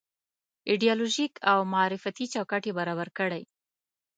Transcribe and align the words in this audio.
ایدیالوژيک 0.69 1.33
او 1.51 1.59
معرفتي 1.73 2.25
چوکاټ 2.33 2.63
یې 2.67 2.77
برابر 2.79 3.07
کړی. 3.19 3.43